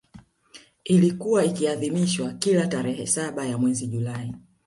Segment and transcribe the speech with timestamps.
[0.83, 4.33] Ilikuwa ikiadhimishwa kila tarehe saba ya mwezi julai